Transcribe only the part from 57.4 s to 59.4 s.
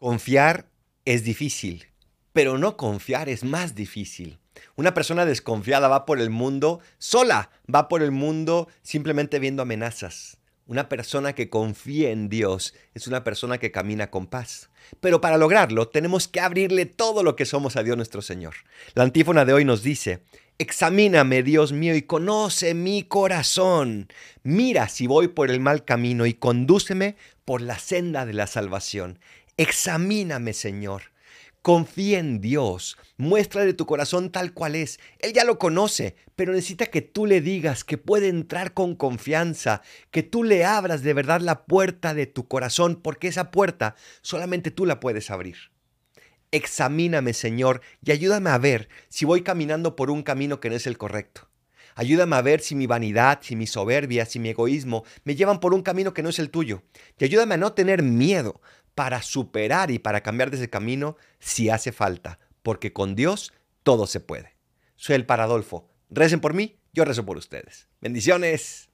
a no tener miedo para